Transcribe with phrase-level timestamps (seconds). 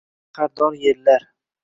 [0.35, 1.29] shahardor yellar